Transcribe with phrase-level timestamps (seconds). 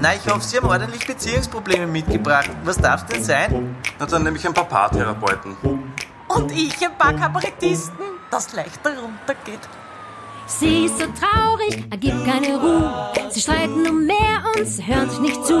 [0.00, 2.50] Na, ich hoffe, Sie haben ordentlich Beziehungsprobleme mitgebracht.
[2.64, 3.76] Was darf's denn sein?
[3.98, 5.56] Na, dann nehme ich ein paar Paartherapeuten.
[6.28, 9.60] Und ich ein paar Kabarettisten, das leichter runtergeht.
[10.46, 13.12] Sie ist so traurig, er gibt keine Ruhe.
[13.30, 15.58] Sie streiten um mehr und sie hören sich nicht zu.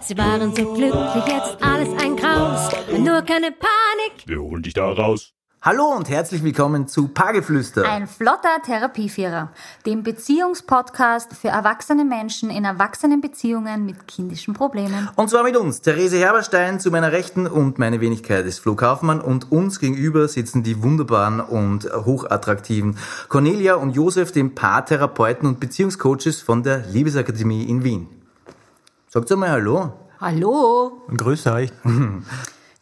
[0.00, 2.70] Sie waren so glücklich, jetzt alles ein Graus.
[2.98, 4.26] Nur keine Panik.
[4.26, 5.32] Wir holen dich da raus.
[5.66, 7.88] Hallo und herzlich willkommen zu Pageflüster.
[7.88, 9.50] Ein flotter Therapievierer,
[9.86, 15.08] dem Beziehungspodcast für erwachsene Menschen in erwachsenen Beziehungen mit kindischen Problemen.
[15.16, 19.22] Und zwar mit uns, Therese Herberstein zu meiner Rechten und meine Wenigkeit ist Flo Kaufmann
[19.22, 22.98] und uns gegenüber sitzen die wunderbaren und hochattraktiven
[23.30, 28.08] Cornelia und Josef, den Paartherapeuten und Beziehungscoaches von der Liebesakademie in Wien.
[29.08, 29.94] Sagt einmal Hallo.
[30.20, 31.00] Hallo.
[31.08, 31.72] Und grüße euch.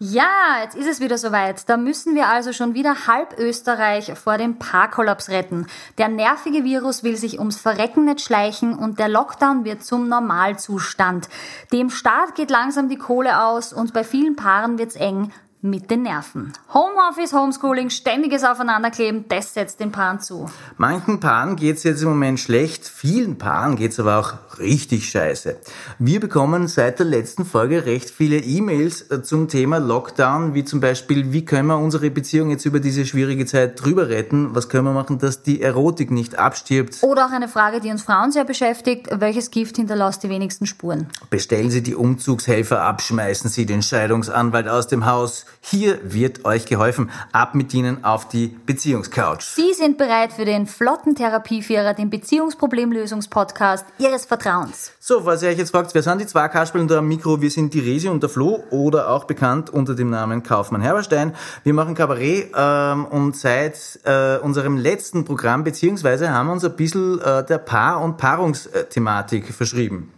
[0.05, 1.69] Ja, jetzt ist es wieder soweit.
[1.69, 5.69] Da müssen wir also schon wieder halb Österreich vor dem Paarkollaps retten.
[5.97, 11.29] Der nervige Virus will sich ums Verrecken nicht schleichen und der Lockdown wird zum Normalzustand.
[11.73, 15.30] Dem Staat geht langsam die Kohle aus und bei vielen Paaren wird's eng
[15.63, 16.52] mit den Nerven.
[16.74, 20.51] Homeoffice, Homeschooling, ständiges Aufeinanderkleben, das setzt den Paaren zu.
[20.77, 25.57] Manchen Paaren geht's jetzt im Moment schlecht, vielen Paaren geht's aber auch richtig scheiße.
[26.01, 30.80] Wir bekommen seit der letzten Folge recht viele E-Mails äh, zum Thema Lockdown, wie zum
[30.80, 34.54] Beispiel, wie können wir unsere Beziehung jetzt über diese schwierige Zeit drüber retten?
[34.57, 37.02] Was können wir machen, dass die Erotik nicht abstirbt?
[37.02, 39.09] Oder auch eine Frage, die uns Frauen sehr beschäftigt.
[39.13, 41.07] Welches Gift hinterlässt die wenigsten Spuren?
[41.30, 45.47] Bestellen Sie die Umzugshelfer ab, schmeißen Sie den Scheidungsanwalt aus dem Haus.
[45.60, 47.10] Hier wird euch geholfen.
[47.32, 49.42] Ab mit ihnen auf die Beziehungscouch.
[49.42, 54.92] Sie sind bereit für den flotten Therapievierer, den Beziehungsproblemlösungspodcast Ihres Vertrauens.
[54.98, 57.40] So, falls ihr euch jetzt fragt, wer sind die zwei Kasperlen da am Mikro?
[57.40, 61.34] Wir sind die Resi und der Flo oder auch bekannt unter dem Namen Kaufmann Herberstein.
[61.64, 66.76] Wir machen Kabarett ähm, und seit äh, unserem letzten Programm, beziehungsweise haben wir uns ein
[66.76, 70.12] bisschen äh, der Paar- und Paarungsthematik verschrieben.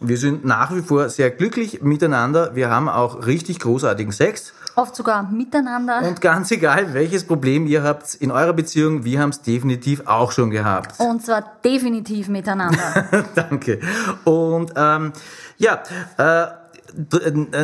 [0.00, 2.54] Wir sind nach wie vor sehr glücklich miteinander.
[2.54, 4.54] Wir haben auch richtig großartigen Sex.
[4.76, 6.02] Oft sogar miteinander.
[6.02, 10.32] Und ganz egal, welches Problem ihr habt in eurer Beziehung, wir haben es definitiv auch
[10.32, 10.98] schon gehabt.
[11.00, 13.06] Und zwar definitiv miteinander.
[13.34, 13.80] Danke.
[14.24, 15.12] Und ähm,
[15.58, 15.82] ja,
[16.16, 16.59] äh,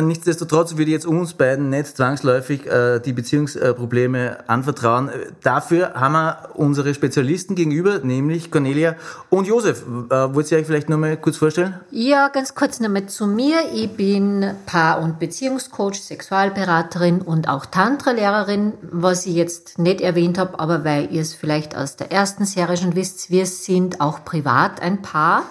[0.01, 5.09] Nichtsdestotrotz würde ich jetzt uns beiden nicht zwangsläufig äh, die Beziehungsprobleme anvertrauen.
[5.41, 8.95] Dafür haben wir unsere Spezialisten gegenüber, nämlich Cornelia
[9.29, 9.83] und Josef.
[10.09, 11.75] Äh, wollt ihr euch vielleicht nur mal kurz vorstellen?
[11.91, 13.59] Ja, ganz kurz nochmal zu mir.
[13.73, 20.59] Ich bin Paar- und Beziehungscoach, Sexualberaterin und auch Tantra-Lehrerin, was ich jetzt nicht erwähnt habe,
[20.59, 24.81] aber weil ihr es vielleicht aus der ersten Serie schon wisst, wir sind auch privat
[24.81, 25.43] ein Paar.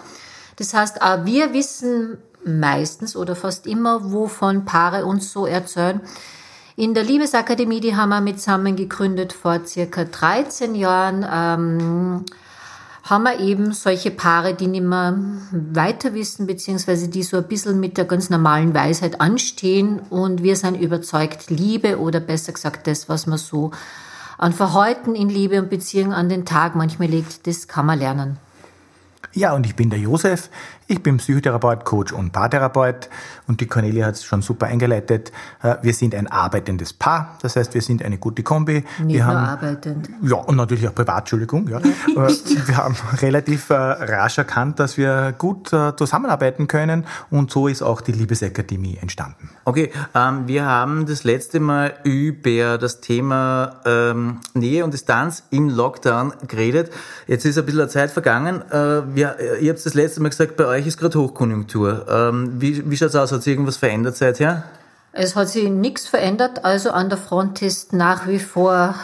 [0.56, 2.16] Das heißt, wir wissen
[2.46, 6.00] meistens oder fast immer, wovon Paare uns so erzählen.
[6.76, 12.24] In der Liebesakademie, die haben wir zusammen gegründet vor circa 13 Jahren, ähm,
[13.02, 15.16] haben wir eben solche Paare, die nicht mehr
[15.52, 20.00] weiter wissen, beziehungsweise die so ein bisschen mit der ganz normalen Weisheit anstehen.
[20.10, 23.70] Und wir sind überzeugt, Liebe oder besser gesagt das, was man so
[24.38, 28.38] an Verhalten in Liebe und Beziehung an den Tag manchmal legt, das kann man lernen.
[29.32, 30.50] Ja, und ich bin der Josef.
[30.88, 33.08] Ich bin Psychotherapeut, Coach und Paartherapeut.
[33.48, 35.32] Und die Cornelia hat es schon super eingeleitet.
[35.62, 37.38] Äh, wir sind ein arbeitendes Paar.
[37.42, 38.74] Das heißt, wir sind eine gute Kombi.
[38.74, 40.08] Nicht wir nur haben, arbeitend.
[40.22, 41.66] Ja, und natürlich auch privat, Entschuldigung.
[41.68, 41.80] Ja.
[41.82, 47.04] Wir haben relativ äh, rasch erkannt, dass wir gut äh, zusammenarbeiten können.
[47.30, 49.50] Und so ist auch die Liebesakademie entstanden.
[49.64, 55.68] Okay, ähm, wir haben das letzte Mal über das Thema ähm, Nähe und Distanz im
[55.68, 56.92] Lockdown geredet.
[57.26, 58.62] Jetzt ist ein bisschen Zeit vergangen.
[58.70, 62.06] Äh, wir, ihr habt das letzte Mal gesagt, bei euch ist gerade Hochkonjunktur.
[62.08, 63.32] Ähm, wie wie schaut es aus?
[63.32, 64.64] Hat sich irgendwas verändert seither?
[65.18, 68.94] Es hat sich nichts verändert, also an der Front ist nach wie vor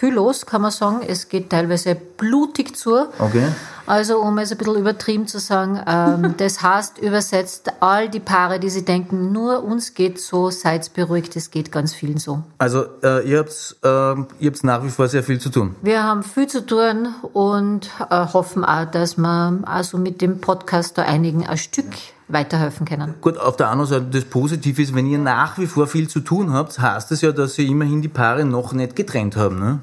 [0.00, 1.02] viel los, kann man sagen.
[1.06, 3.06] Es geht teilweise blutig zu.
[3.20, 3.46] Okay.
[3.86, 8.58] Also um es ein bisschen übertrieben zu sagen, ähm, das heißt übersetzt, all die Paare,
[8.58, 12.42] die sich denken, nur uns geht so, seid beruhigt, es geht ganz vielen so.
[12.58, 15.76] Also äh, ihr habt äh, ihr habt's nach wie vor sehr viel zu tun.
[15.82, 20.98] Wir haben viel zu tun und äh, hoffen auch, dass wir also mit dem Podcast
[20.98, 21.86] da einigen ein Stück
[22.28, 23.14] weiterhelfen können.
[23.20, 26.20] Gut, auf der anderen Seite, das Positive ist, wenn ihr nach wie vor viel zu
[26.20, 29.78] tun habt, heißt das ja, dass ihr immerhin die Paare noch nicht getrennt haben, ne?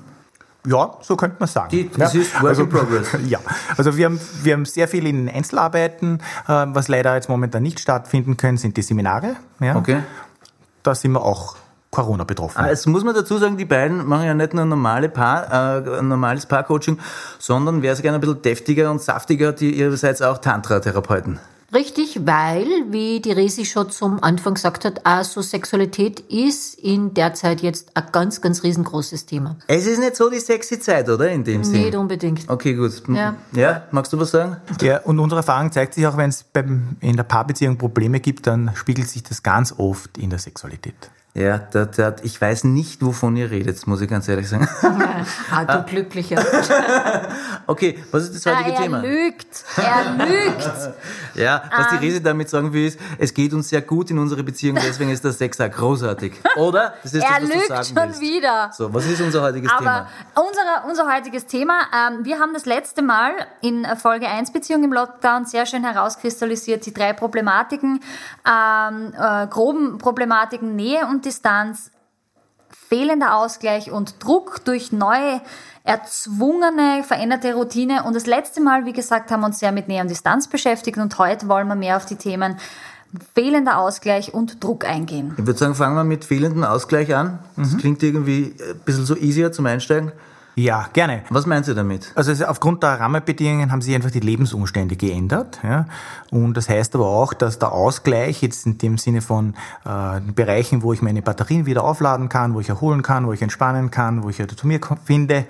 [0.66, 1.70] Ja, so könnte man sagen.
[1.72, 3.08] Die- das ist Work in progress.
[3.28, 3.40] Ja,
[3.78, 6.20] also wir haben, wir haben sehr viel in Einzelarbeiten.
[6.48, 9.36] Äh, was leider jetzt momentan nicht stattfinden können, sind die Seminare.
[9.60, 9.76] Ja.
[9.76, 10.04] Okay.
[10.84, 11.56] Da sind wir auch
[11.90, 12.58] Corona betroffen.
[12.60, 15.52] Ah, Jetzt muss man dazu sagen, die beiden machen ja nicht nur normale Paar,
[15.86, 16.98] äh, ein normales Paarcoaching,
[17.38, 21.40] sondern wer es gerne ein bisschen deftiger und saftiger hat, die, ihr seid auch Tantra-Therapeuten.
[21.74, 27.34] Richtig, weil, wie die Resi schon zum Anfang gesagt hat, also Sexualität ist in der
[27.34, 29.56] Zeit jetzt ein ganz, ganz riesengroßes Thema.
[29.68, 31.30] Es ist nicht so die sexy Zeit, oder?
[31.30, 31.84] In dem Sinn.
[31.84, 32.50] Nicht unbedingt.
[32.50, 33.02] Okay, gut.
[33.08, 33.36] Ja.
[33.54, 34.58] ja, magst du was sagen?
[34.82, 36.44] Ja, und unsere Erfahrung zeigt sich auch, wenn es
[37.00, 41.10] in der Paarbeziehung Probleme gibt, dann spiegelt sich das ganz oft in der Sexualität.
[41.34, 44.68] Ja, der, der, ich weiß nicht, wovon ihr redet, muss ich ganz ehrlich sagen.
[45.52, 46.44] Ah, du Glücklicher.
[47.68, 49.02] Okay, was ist das heutige Ah, er Thema?
[49.02, 49.64] lügt.
[49.78, 50.70] Er lügt.
[51.36, 52.00] Ja, was Ähm.
[52.00, 55.12] die Resi damit sagen will, ist, es geht uns sehr gut in unserer Beziehung, deswegen
[55.12, 56.34] ist der Sex auch großartig.
[56.58, 56.96] Oder?
[57.04, 58.22] Das ist er das, was lügt du sagen schon willst.
[58.22, 58.70] wieder.
[58.74, 60.08] So, was ist unser heutiges Aber Thema?
[60.36, 63.32] unsere, unser heutiges Thema, ähm, wir haben das letzte Mal
[63.62, 68.02] in Folge 1 Beziehung im Lockdown sehr schön herauskristallisiert, die drei Problematiken,
[68.46, 71.92] ähm, äh, groben Problematiken Nähe und Distanz,
[72.90, 75.42] fehlender Ausgleich und Druck durch neue,
[75.84, 78.04] erzwungene, veränderte Routine.
[78.04, 80.98] Und das letzte Mal, wie gesagt, haben wir uns sehr mit Nähe und Distanz beschäftigt
[80.98, 82.58] und heute wollen wir mehr auf die Themen
[83.36, 85.34] fehlender Ausgleich und Druck eingehen.
[85.38, 87.40] Ich würde sagen, fangen wir mit fehlendem Ausgleich an.
[87.58, 87.78] Das Mhm.
[87.78, 90.12] klingt irgendwie ein bisschen so easier zum Einsteigen.
[90.62, 91.24] Ja, gerne.
[91.30, 92.12] Was meinst du damit?
[92.14, 95.60] Also aufgrund der Rahmenbedingungen haben sich einfach die Lebensumstände geändert.
[95.64, 95.88] Ja?
[96.30, 99.56] Und das heißt aber auch, dass der Ausgleich jetzt in dem Sinne von
[99.86, 103.42] äh, Bereichen, wo ich meine Batterien wieder aufladen kann, wo ich erholen kann, wo ich
[103.42, 105.46] entspannen kann, wo ich zu mir finde,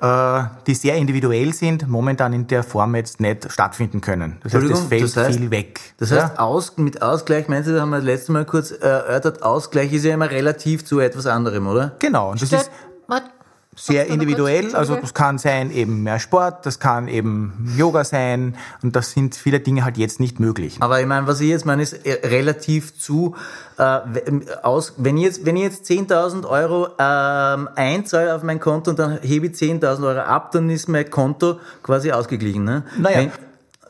[0.00, 4.38] äh, die sehr individuell sind, momentan in der Form jetzt nicht stattfinden können.
[4.44, 5.80] Das heißt, es Entschuldigung, fällt das heißt- viel weg.
[5.98, 6.22] Das ja?
[6.22, 9.92] heißt, aus, mit Ausgleich, meinst du, da haben wir das letzte Mal kurz erörtert, Ausgleich
[9.92, 11.96] ist ja immer relativ zu etwas anderem, oder?
[11.98, 12.70] Genau, und das ist
[13.08, 13.26] Warte,
[13.74, 14.74] sehr individuell.
[14.74, 19.34] Also das kann sein eben mehr Sport, das kann eben Yoga sein und das sind
[19.34, 20.76] viele Dinge halt jetzt nicht möglich.
[20.80, 23.34] Aber ich meine, was ich jetzt meine, ist äh, relativ zu,
[23.78, 28.60] äh, w- aus, wenn ich jetzt, wenn ich jetzt 10.000 Euro ähm, einzahle auf mein
[28.60, 32.64] Konto und dann hebe ich 10.000 Euro ab, dann ist mein Konto quasi ausgeglichen.
[32.64, 32.82] Ne?
[32.98, 33.18] Naja.
[33.20, 33.32] Wenn,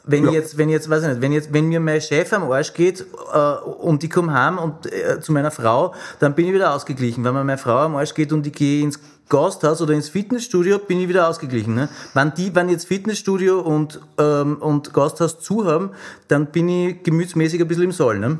[0.04, 0.30] wenn Ja.
[0.30, 2.72] ich jetzt, wenn jetzt, weiß ich nicht, wenn jetzt, wenn mir mein Chef am Arsch
[2.74, 3.00] geht
[3.32, 7.22] äh, und ich komme heim und äh, zu meiner Frau, dann bin ich wieder ausgeglichen.
[7.24, 10.78] Wenn mir meine Frau am Arsch geht und ich gehe ins Gasthaus oder ins Fitnessstudio,
[10.78, 11.74] bin ich wieder ausgeglichen.
[11.74, 11.88] Ne?
[12.14, 15.90] Wenn die, wenn jetzt Fitnessstudio und ähm, und Gasthaus zu haben,
[16.28, 18.18] dann bin ich gemütsmäßig ein bisschen im Soll.
[18.18, 18.38] Ne?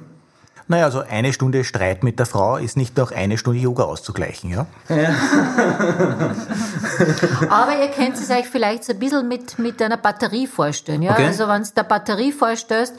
[0.69, 4.51] Naja, also eine Stunde Streit mit der Frau ist nicht durch eine Stunde Yoga auszugleichen,
[4.51, 4.67] ja?
[7.51, 11.03] Aber ihr könnt es euch vielleicht so ein bisschen mit, mit einer Batterie vorstellen.
[11.03, 11.13] Ja?
[11.13, 11.27] Okay.
[11.27, 12.95] Also wenn es der Batterie vorstellst,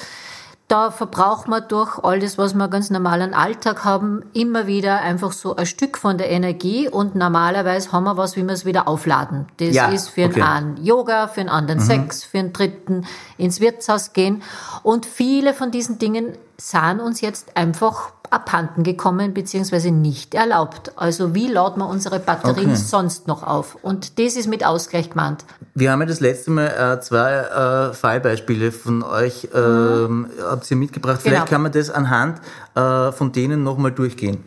[0.74, 5.02] da verbraucht man durch all das, was wir ganz normal im Alltag haben, immer wieder
[5.02, 8.66] einfach so ein Stück von der Energie und normalerweise haben wir was, wie wir es
[8.66, 9.46] wieder aufladen.
[9.58, 10.42] Das Ja, ist für okay.
[10.42, 13.06] einen Yoga, für einen anderen Sex, für einen dritten
[13.38, 14.42] ins Wirtshaus gehen.
[14.82, 20.92] Und viele von diesen Dingen sind uns jetzt einfach abhanden gekommen beziehungsweise nicht erlaubt.
[20.96, 22.76] Also wie laden wir unsere Batterien Okay.
[22.76, 23.78] sonst noch auf?
[23.82, 25.46] Und das ist mit Ausgleich gemeint.
[25.76, 30.78] Wir haben ja das letzte Mal äh, zwei äh, Fallbeispiele von euch ähm, habt ihr
[30.78, 31.22] mitgebracht.
[31.22, 31.50] Vielleicht Genau.
[31.50, 32.40] kann man das anhand
[32.76, 34.44] äh, von denen nochmal durchgehen.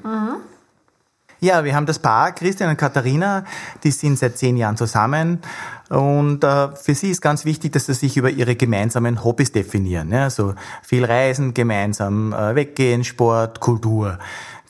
[1.41, 3.45] Ja, wir haben das Paar, Christian und Katharina,
[3.85, 5.41] die sind seit zehn Jahren zusammen.
[5.91, 10.11] Und äh, für sie ist ganz wichtig, dass sie sich über ihre gemeinsamen Hobbys definieren.
[10.11, 10.25] Ja?
[10.25, 14.19] Also viel Reisen, gemeinsam äh, weggehen, Sport, Kultur.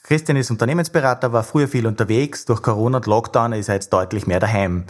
[0.03, 2.45] Christian ist Unternehmensberater, war früher viel unterwegs.
[2.45, 4.85] Durch Corona und Lockdown ist er jetzt deutlich mehr daheim.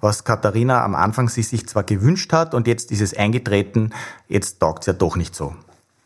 [0.00, 3.90] Was Katharina am Anfang sich, sich zwar gewünscht hat und jetzt ist es eingetreten,
[4.28, 5.54] jetzt taugt es ja doch nicht so.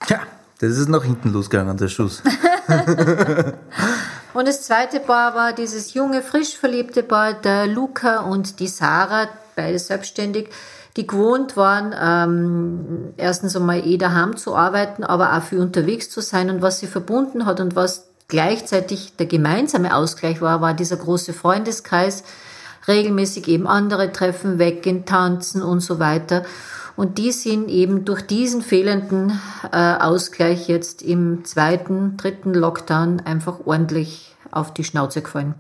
[0.07, 0.21] Tja,
[0.61, 2.23] das ist nach hinten losgegangen, der Schuss.
[4.35, 9.29] Und das zweite Paar war dieses junge, frisch verliebte Paar, der Luca und die Sarah,
[9.57, 10.51] beide selbstständig,
[10.97, 16.21] die gewohnt waren, ähm, erstens einmal eh daheim zu arbeiten, aber auch viel unterwegs zu
[16.21, 16.51] sein.
[16.51, 21.33] Und was sie verbunden hat und was gleichzeitig der gemeinsame Ausgleich war, war dieser große
[21.33, 22.25] Freundeskreis,
[22.87, 26.43] regelmäßig eben andere treffen, weggehen, tanzen und so weiter.
[26.99, 29.39] Und die sind eben durch diesen fehlenden
[29.71, 35.55] äh, Ausgleich jetzt im zweiten, dritten Lockdown einfach ordentlich auf die Schnauze gefallen.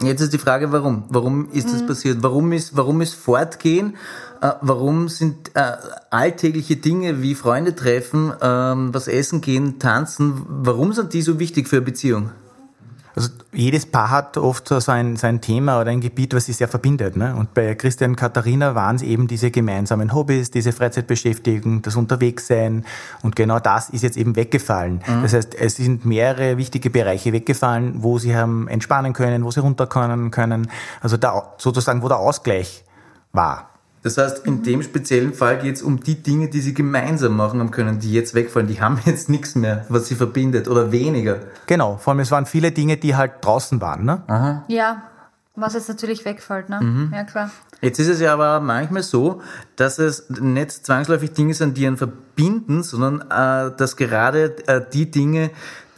[0.00, 1.02] Jetzt ist die Frage, warum?
[1.08, 1.72] Warum ist Mhm.
[1.72, 2.18] das passiert?
[2.22, 3.96] Warum ist, warum ist Fortgehen?
[4.40, 5.72] Äh, warum sind äh,
[6.10, 11.66] alltägliche Dinge wie Freunde treffen, ähm, was essen gehen, tanzen, warum sind die so wichtig
[11.66, 12.30] für eine Beziehung?
[13.16, 16.66] Also jedes Paar hat oft so ein, sein Thema oder ein Gebiet, was sie sehr
[16.66, 17.16] verbindet.
[17.16, 17.34] Ne?
[17.36, 22.84] Und bei Christian und Katharina waren es eben diese gemeinsamen Hobbys, diese Freizeitbeschäftigung, das Unterwegssein.
[23.22, 25.00] Und genau das ist jetzt eben weggefallen.
[25.22, 29.60] Das heißt, es sind mehrere wichtige Bereiche weggefallen, wo sie haben entspannen können, wo sie
[29.60, 30.68] runterkommen können.
[31.00, 32.84] Also da, sozusagen, wo der Ausgleich
[33.32, 33.73] war.
[34.04, 37.58] Das heißt, in dem speziellen Fall geht es um die Dinge, die sie gemeinsam machen
[37.58, 38.68] haben können, die jetzt wegfallen.
[38.68, 41.40] Die haben jetzt nichts mehr, was sie verbindet oder weniger.
[41.66, 44.04] Genau, vor allem es waren viele Dinge, die halt draußen waren.
[44.04, 44.62] Ne?
[44.68, 45.02] Ja.
[45.56, 47.10] Was jetzt natürlich wegfällt, ne?
[47.12, 47.48] Ja, klar.
[47.80, 49.40] Jetzt ist es ja aber manchmal so,
[49.76, 55.12] dass es nicht zwangsläufig Dinge sind, die einen verbinden, sondern äh, dass gerade äh, die
[55.12, 55.50] Dinge,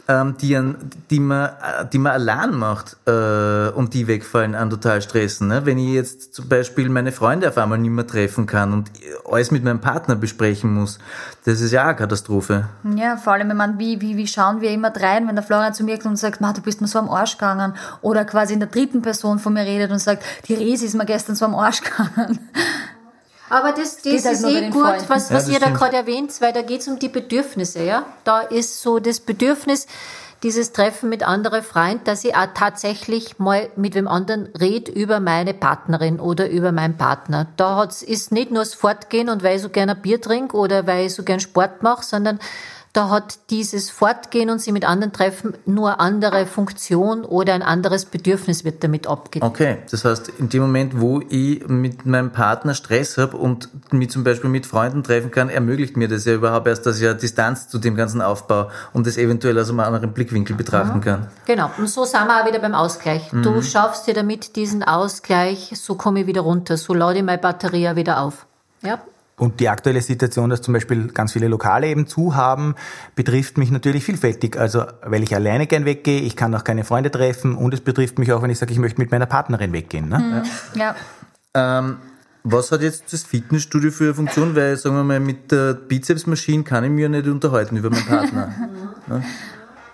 [0.07, 0.77] die, an,
[1.09, 5.49] die, man, äh, die man allein macht äh, und die wegfallen, an total stressen.
[5.49, 5.65] Ne?
[5.65, 8.89] Wenn ich jetzt zum Beispiel meine Freunde auf einmal nicht mehr treffen kann und
[9.29, 10.99] alles mit meinem Partner besprechen muss,
[11.43, 12.69] das ist ja auch eine Katastrophe.
[12.95, 15.73] Ja, vor allem, ich meine, wie, wie, wie schauen wir immer rein, wenn der Florian
[15.73, 17.73] zu mir kommt und sagt, Ma, du bist mir so am Arsch gegangen.
[18.01, 21.05] Oder quasi in der dritten Person von mir redet und sagt, die Resi ist mir
[21.05, 22.39] gestern so am Arsch gegangen.
[23.49, 25.09] Aber das, das halt ist eh gut, Freunden.
[25.09, 27.83] was, Ja, was das ihr da gerade erwähnt, weil da geht es um die Bedürfnisse.
[27.83, 28.05] Ja?
[28.23, 29.87] Da ist so das Bedürfnis,
[30.43, 35.19] dieses Treffen mit anderen Freunden, dass ich auch tatsächlich mal mit wem anderen rede über
[35.19, 37.47] meine Partnerin oder über meinen Partner.
[37.57, 40.55] Da hat's, ist nicht nur das Fortgehen und weil ich so gerne ein Bier trinke
[40.55, 42.39] oder weil ich so gern Sport mache, sondern
[42.97, 47.61] da hat dieses Fortgehen und sie mit anderen treffen nur eine andere Funktion oder ein
[47.61, 49.45] anderes Bedürfnis wird damit abgedeckt.
[49.45, 54.09] Okay, das heißt, in dem Moment, wo ich mit meinem Partner Stress habe und mich
[54.09, 57.15] zum Beispiel mit Freunden treffen kann, ermöglicht mir das ja überhaupt erst, dass ich eine
[57.15, 61.27] Distanz zu dem ganzen Aufbau und das eventuell aus einem anderen Blickwinkel betrachten kann.
[61.45, 63.29] Genau, und so sind wir auch wieder beim Ausgleich.
[63.31, 67.37] Du schaffst dir damit diesen Ausgleich, so komme ich wieder runter, so lade ich meine
[67.37, 68.47] Batterie auch wieder auf.
[68.81, 68.99] Ja,
[69.39, 72.73] Und die aktuelle Situation, dass zum Beispiel ganz viele Lokale eben zu haben,
[73.15, 74.57] betrifft mich natürlich vielfältig.
[74.57, 78.17] Also, weil ich alleine gern weggehe, ich kann auch keine Freunde treffen und es betrifft
[78.17, 80.09] mich auch, wenn ich sage, ich möchte mit meiner Partnerin weggehen.
[80.09, 80.43] Ne?
[80.73, 80.95] Ja.
[81.53, 81.97] Ähm,
[82.43, 84.55] was hat jetzt das Fitnessstudio für eine Funktion?
[84.55, 88.05] Weil, sagen wir mal, mit der Bizepsmaschine kann ich mich ja nicht unterhalten über meinen
[88.07, 88.53] Partner.
[89.07, 89.23] ne?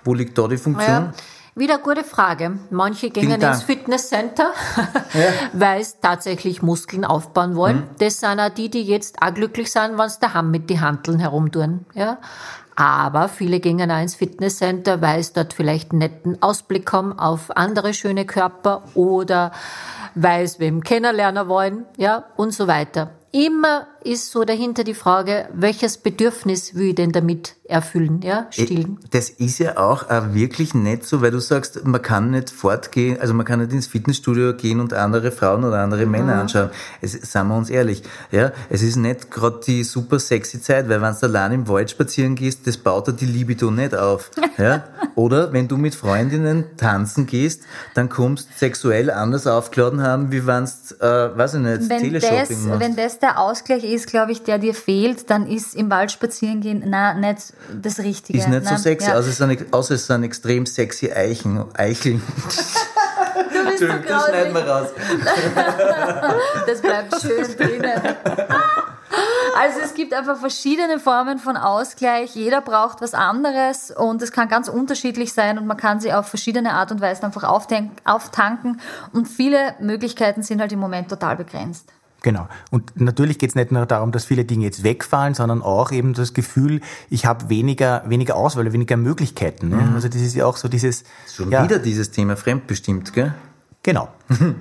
[0.05, 0.87] Wo liegt da die Funktion?
[0.87, 1.13] ja.
[1.55, 2.57] Wieder gute Frage.
[2.71, 3.53] Manche Dank.
[3.53, 4.53] ins Fitnesscenter,
[5.53, 7.83] weil es tatsächlich Muskeln aufbauen wollen.
[7.99, 11.19] Das sind auch die, die jetzt auch glücklich sind, wenn sie daheim mit die Hanteln
[11.19, 11.85] herumtun.
[11.93, 12.17] Ja?
[12.75, 17.55] Aber viele gehen auch ins Fitnesscenter, weil sie dort vielleicht einen netten Ausblick haben auf
[17.55, 19.51] andere schöne Körper oder
[20.15, 23.11] weil sie wem kennenlernen wollen, ja, und so weiter.
[23.35, 28.99] Immer ist so dahinter die Frage, welches Bedürfnis will ich denn damit erfüllen, ja, stillen.
[29.11, 33.19] Das ist ja auch äh, wirklich nicht so, weil du sagst, man kann nicht fortgehen,
[33.19, 36.69] also man kann nicht ins Fitnessstudio gehen und andere Frauen oder andere Männer anschauen.
[37.01, 41.01] Es, seien wir uns ehrlich, ja, es ist nicht gerade die super sexy Zeit, weil
[41.01, 44.83] wenn du allein im Wald spazieren gehst, das baut dir die Libido nicht auf, ja.
[45.15, 47.63] Oder wenn du mit Freundinnen tanzen gehst,
[47.93, 52.39] dann kommst sexuell anders aufgeladen haben, wie wenn du, äh, weiß ich nicht, Wenn Teleshopping
[52.39, 52.79] das, machst.
[52.79, 56.61] wenn das der Ausgleich ist, glaube ich, der dir fehlt, dann ist im Wald spazieren
[56.61, 58.37] gehen, na, nicht das Richtige.
[58.37, 59.15] ist nicht so Nein, sexy, ja.
[59.17, 62.21] außer es sind, außer es sind extrem sexy Eichen, Eicheln.
[63.51, 64.89] Du bist so das schneiden wir raus.
[66.67, 68.01] Das bleibt schön drinnen.
[69.59, 72.35] Also es gibt einfach verschiedene Formen von Ausgleich.
[72.35, 76.27] Jeder braucht was anderes und es kann ganz unterschiedlich sein und man kann sie auf
[76.27, 78.79] verschiedene Art und Weise einfach auftank- auftanken
[79.13, 81.89] und viele Möglichkeiten sind halt im Moment total begrenzt.
[82.23, 82.47] Genau.
[82.71, 86.13] Und natürlich geht es nicht nur darum, dass viele Dinge jetzt wegfallen, sondern auch eben
[86.13, 89.69] das Gefühl, ich habe weniger, weniger Auswahl, weniger Möglichkeiten.
[89.69, 89.91] Ne?
[89.93, 91.03] Also das ist ja auch so dieses...
[91.31, 93.33] Schon ja, wieder dieses Thema fremdbestimmt, gell?
[93.83, 94.07] Genau.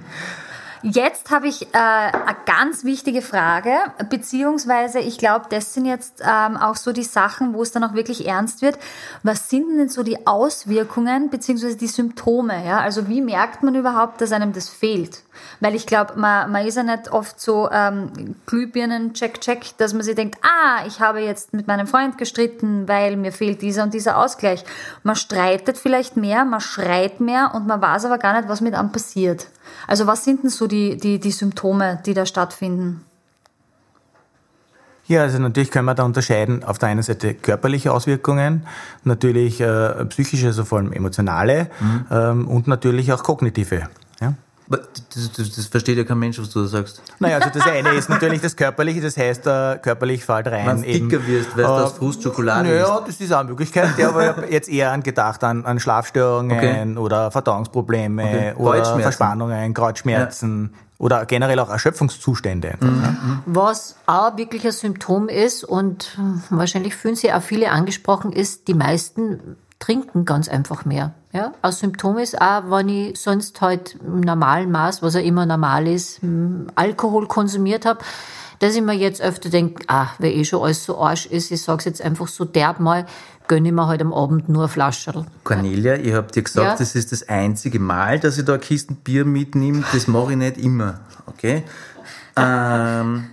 [0.83, 3.73] Jetzt habe ich äh, eine ganz wichtige Frage,
[4.09, 7.95] beziehungsweise ich glaube, das sind jetzt ähm, auch so die Sachen, wo es dann auch
[7.95, 8.79] wirklich ernst wird.
[9.25, 12.65] Was sind denn so die Auswirkungen beziehungsweise die Symptome?
[12.65, 12.79] Ja?
[12.79, 15.23] Also wie merkt man überhaupt, dass einem das fehlt?
[15.59, 19.93] Weil ich glaube, man, man ist ja nicht oft so ähm, Glühbirnen, check, check, dass
[19.93, 23.83] man sich denkt, ah, ich habe jetzt mit meinem Freund gestritten, weil mir fehlt dieser
[23.83, 24.65] und dieser Ausgleich.
[25.03, 28.75] Man streitet vielleicht mehr, man schreit mehr und man weiß aber gar nicht, was mit
[28.75, 29.49] einem passiert.
[29.87, 33.05] Also was sind denn so die, die, die Symptome, die da stattfinden?
[35.07, 38.67] Ja, also natürlich können wir da unterscheiden auf der einen Seite körperliche Auswirkungen,
[39.05, 41.69] natürlich äh, psychische, also vor allem emotionale
[42.11, 43.89] ähm, und natürlich auch kognitive.
[44.71, 44.79] Ja?
[45.15, 47.03] Das, das, das versteht ja kein Mensch, was du da sagst.
[47.19, 50.67] Naja, also das eine ist natürlich das Körperliche, das heißt, äh, körperlich fällt rein.
[50.67, 53.09] Wenn du dicker wirst, weil du äh, aus Frust Schokolade Naja, isst.
[53.09, 53.99] das ist auch eine Möglichkeit.
[53.99, 58.55] Ja, aber ich habe jetzt eher an gedacht an, an Schlafstörungen oder Verdauungsprobleme Okay.
[58.57, 59.01] oder.
[59.01, 62.75] Verspannungen, Kreuzschmerzen oder generell auch Erschöpfungszustände.
[63.47, 66.17] Was auch wirklich ein Symptom ist und
[66.51, 71.13] wahrscheinlich fühlen sich auch viele angesprochen, ist, die meisten trinken ganz einfach mehr.
[71.33, 71.53] Ja?
[71.61, 75.89] Ein Symptom ist auch, wenn ich sonst halt im normalen Maß, was ja immer normal
[75.89, 77.99] ist, hm, Alkohol konsumiert habe,
[78.61, 81.61] dass ich mir jetzt öfter denke, ah, weil eh schon alles so arsch ist, ich
[81.61, 83.07] sag's jetzt einfach so derb mal,
[83.49, 85.27] gönne ich mir halt am Abend nur ein Flascherl.
[85.43, 86.77] Cornelia, ich hab dir gesagt, Ja.
[86.77, 89.83] das ist das einzige Mal, dass ich da eine Kisten Bier mitnehme.
[89.93, 91.01] Das mache ich nicht immer.
[91.27, 91.65] Okay?
[92.37, 93.25] Ähm,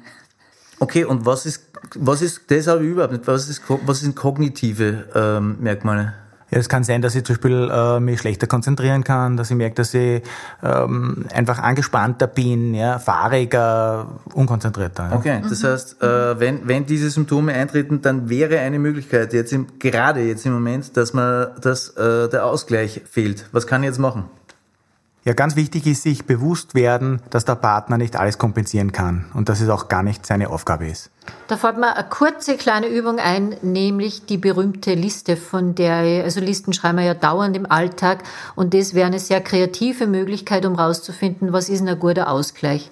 [0.80, 1.64] okay, und was ist,
[1.94, 6.16] was ist, das habe ich überhaupt nicht, was, ist, was sind kognitive ähm, Merkmale?
[6.52, 9.58] Ja, es kann sein, dass ich zum Beispiel äh, mich schlechter konzentrieren kann, dass ich
[9.58, 10.24] merke, dass ich
[10.64, 15.10] ähm, einfach angespannter bin, ja, fahriger, unkonzentrierter.
[15.12, 15.16] Ja.
[15.16, 19.68] Okay, das heißt, äh, wenn, wenn diese Symptome eintreten, dann wäre eine Möglichkeit, jetzt im,
[19.80, 23.46] gerade jetzt im Moment, dass man dass, äh, der Ausgleich fehlt.
[23.52, 24.26] Was kann ich jetzt machen?
[25.26, 29.50] Ja, ganz wichtig ist sich bewusst werden, dass der Partner nicht alles kompensieren kann und
[29.50, 31.12] dass es auch gar nicht seine Aufgabe ist.
[31.48, 36.40] Da fällt mir eine kurze kleine Übung ein, nämlich die berühmte Liste, von der, also
[36.40, 38.24] Listen schreiben wir ja dauernd im Alltag
[38.56, 42.90] und das wäre eine sehr kreative Möglichkeit, um rauszufinden, was ist ein guter Ausgleich.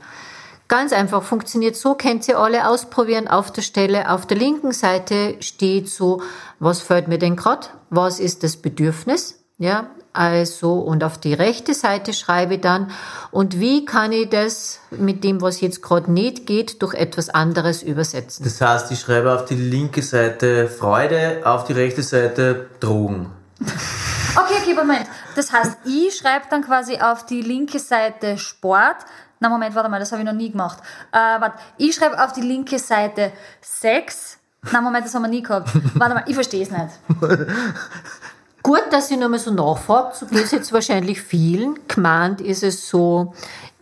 [0.68, 4.12] Ganz einfach, funktioniert so, kennt ihr alle ausprobieren auf der Stelle.
[4.12, 6.22] Auf der linken Seite steht so,
[6.60, 7.68] was fällt mir denn gerade?
[7.90, 9.40] Was ist das Bedürfnis?
[9.58, 12.92] Ja, also, und auf die rechte Seite schreibe ich dann,
[13.32, 17.84] und wie kann ich das mit dem, was jetzt gerade nicht geht, durch etwas anderes
[17.84, 18.44] übersetzen?
[18.44, 23.32] Das heißt, ich schreibe auf die linke Seite Freude, auf die rechte Seite Drogen.
[23.60, 25.08] Okay, okay, Moment.
[25.36, 28.98] Das heißt, ich schreibe dann quasi auf die linke Seite Sport.
[29.40, 30.80] Na Moment, warte mal, das habe ich noch nie gemacht.
[31.12, 33.32] Äh, warte, ich schreibe auf die linke Seite
[33.62, 34.38] Sex.
[34.72, 35.70] Na Moment, das haben wir nie gehabt.
[35.94, 36.90] Warte mal, ich verstehe es nicht.
[38.68, 41.80] Gut, dass ihr nochmal so nachfragt, so geht es jetzt wahrscheinlich vielen.
[41.88, 43.34] Gemeint ist es so,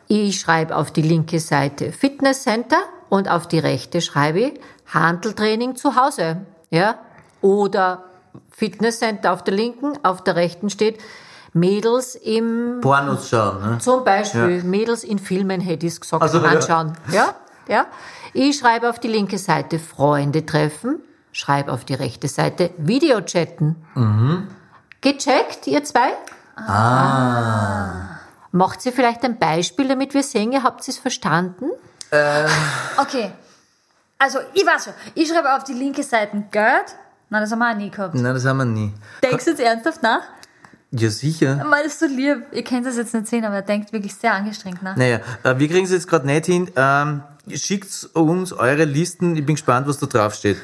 [0.08, 2.78] ich schreibe auf die linke Seite Fitnesscenter
[3.10, 4.60] und auf die rechte schreibe ich
[4.94, 6.42] Handeltraining zu Hause.
[6.70, 7.00] Ja?
[7.42, 8.04] Oder
[8.52, 11.00] Fitnesscenter auf der linken, auf der rechten steht
[11.52, 13.78] Mädels im Pornos schauen, ne?
[13.80, 16.44] zum Beispiel Mädels in Filmen hätte ich es gesagt, Also, ja.
[16.44, 16.94] anschauen.
[17.12, 17.34] Ja.
[17.68, 17.88] ja,
[18.34, 21.00] Ich schreibe auf die linke Seite Freunde treffen,
[21.32, 23.78] schreibe auf die rechte Seite Videochatten.
[25.06, 26.14] Gecheckt, ihr zwei?
[26.56, 28.18] Ah.
[28.52, 31.70] Macht sie vielleicht ein Beispiel, damit wir sehen, ihr habt es verstanden?
[32.98, 33.32] Okay.
[34.18, 34.94] Also, ich weiß schon.
[35.14, 36.96] Ich schreibe auf die linke Seite Geld.
[37.30, 38.16] Nein, das haben wir auch nie gehabt.
[38.16, 38.94] Nein, das haben wir nie.
[39.22, 40.22] Denkst du jetzt ernsthaft nach?
[40.90, 41.64] Ja, sicher.
[41.70, 42.44] Weil das ist so lieb.
[42.52, 44.96] Ihr könnt das jetzt nicht sehen, aber er denkt wirklich sehr angestrengt nach.
[44.96, 46.72] Naja, äh, wir kriegen es jetzt gerade nicht hin.
[46.76, 47.22] Ähm,
[47.54, 49.36] schickt uns eure Listen.
[49.36, 50.58] Ich bin gespannt, was da drauf steht.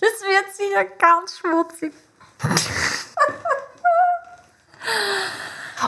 [0.00, 1.92] Das wird sicher ganz schmutzig.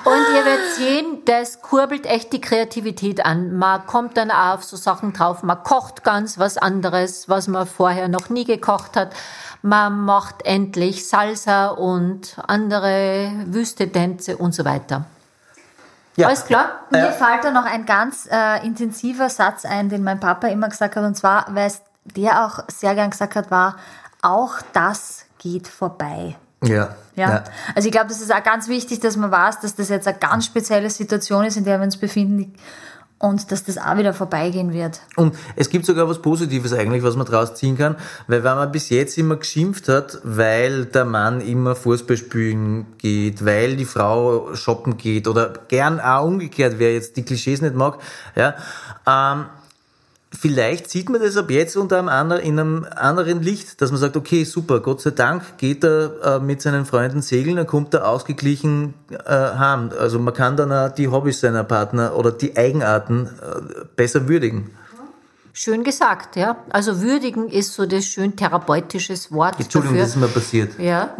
[0.05, 3.57] Und ihr werdet sehen, das kurbelt echt die Kreativität an.
[3.57, 5.43] Man kommt dann auch auf so Sachen drauf.
[5.43, 9.15] Man kocht ganz was anderes, was man vorher noch nie gekocht hat.
[9.63, 15.07] Man macht endlich Salsa und andere Wüstetänze und so weiter.
[16.17, 16.29] Ja.
[16.29, 16.81] Alles klar?
[16.91, 20.97] Mir fällt da noch ein ganz äh, intensiver Satz ein, den mein Papa immer gesagt
[20.97, 23.77] hat, und zwar, weil es der auch sehr gern gesagt hat, war,
[24.23, 26.37] auch das geht vorbei.
[26.65, 26.97] Ja.
[27.17, 27.45] Ja.
[27.75, 30.19] Also ich glaube, das ist auch ganz wichtig, dass man weiß, dass das jetzt eine
[30.19, 32.53] ganz spezielle Situation ist, in der wir uns befinden
[33.19, 35.01] und dass das auch wieder vorbeigehen wird.
[35.17, 38.71] Und es gibt sogar was Positives eigentlich, was man daraus ziehen kann, weil wenn man
[38.71, 44.55] bis jetzt immer geschimpft hat, weil der Mann immer Fußball spielen geht, weil die Frau
[44.55, 47.99] shoppen geht oder gern auch umgekehrt, wer jetzt die Klischees nicht mag,
[48.35, 48.55] ja,
[49.07, 49.47] ähm,
[50.33, 54.01] vielleicht sieht man das ab jetzt unter einem anderen, in einem anderen Licht, dass man
[54.01, 57.95] sagt, okay, super, Gott sei Dank geht er äh, mit seinen Freunden segeln, dann kommt
[57.95, 59.91] er ausgeglichen äh, heim.
[59.99, 64.71] Also man kann dann auch die Hobbys seiner Partner oder die Eigenarten äh, besser würdigen.
[65.59, 66.59] Schön gesagt, ja.
[66.69, 70.05] Also würdigen ist so das schön therapeutisches Wort Entschuldigung, dafür.
[70.05, 70.79] das ist mir passiert.
[70.79, 71.17] Ja.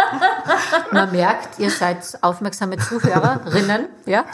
[0.90, 3.88] Man merkt, ihr seid aufmerksame Zuhörerinnen.
[4.06, 4.24] Ja.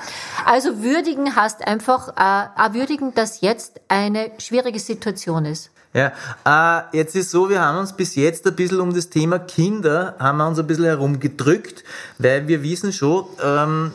[0.45, 5.73] Also würdigen heißt einfach, äh, auch würdigen, dass jetzt eine schwierige Situation ist.
[5.95, 6.13] Ja,
[6.45, 10.15] äh, jetzt ist so, wir haben uns bis jetzt ein bisschen um das Thema Kinder,
[10.21, 11.83] haben wir uns ein bisschen herumgedrückt,
[12.19, 13.93] weil wir wissen schon, ähm,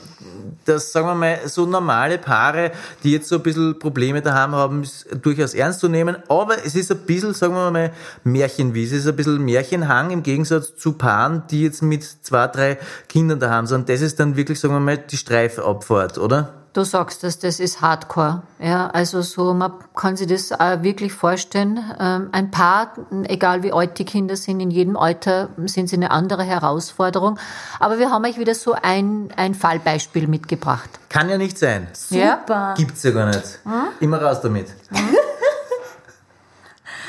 [0.66, 2.72] dass, sagen wir mal, so normale Paare,
[3.04, 6.76] die jetzt so ein bisschen Probleme daheim haben, ist durchaus ernst zu nehmen, aber es
[6.76, 7.92] ist ein bisschen, sagen wir mal,
[8.24, 12.78] Märchenwies, es ist ein bisschen Märchenhang im Gegensatz zu Paaren, die jetzt mit zwei, drei
[13.10, 13.90] Kindern daheim sind.
[13.90, 16.63] Das ist dann wirklich, sagen wir mal, die Streifabfahrt, oder?
[16.74, 18.42] Du sagst es, das ist Hardcore.
[18.60, 21.80] Ja, also so, man kann sich das auch wirklich vorstellen.
[22.00, 22.94] Ähm, ein Paar,
[23.26, 27.38] egal wie alt die Kinder sind, in jedem Alter sind sie eine andere Herausforderung.
[27.80, 30.90] Aber wir haben euch wieder so ein, ein Fallbeispiel mitgebracht.
[31.10, 31.90] Kann ja nicht sein.
[32.10, 32.40] Ja?
[32.40, 32.74] Super.
[32.76, 33.60] Gibt's ja gar nicht.
[34.00, 34.68] Immer raus damit.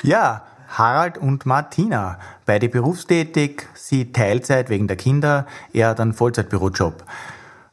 [0.05, 7.05] Ja, Harald und Martina, beide berufstätig, sie Teilzeit wegen der Kinder, er hat einen Vollzeitbürojob.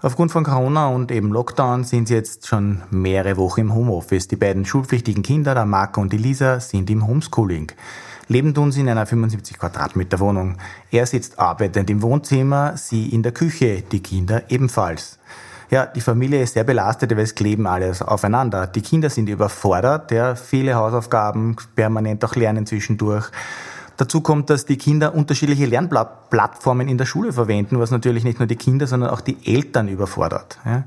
[0.04, 4.28] Aufgrund von Corona und eben Lockdown sind sie jetzt schon mehrere Wochen im Homeoffice.
[4.28, 7.72] Die beiden schulpflichtigen Kinder, der Marco und die Lisa, sind im Homeschooling.
[8.28, 10.58] Leben tun sie in einer 75 Quadratmeter Wohnung.
[10.90, 15.20] Er sitzt arbeitend im Wohnzimmer, sie in der Küche, die Kinder ebenfalls.
[15.70, 18.66] Ja, die Familie ist sehr belastet, weil es kleben alles aufeinander.
[18.66, 23.30] Die Kinder sind überfordert, ja, viele Hausaufgaben, permanent auch lernen zwischendurch.
[23.98, 28.48] Dazu kommt, dass die Kinder unterschiedliche Lernplattformen in der Schule verwenden, was natürlich nicht nur
[28.48, 30.58] die Kinder, sondern auch die Eltern überfordert.
[30.66, 30.84] Ja.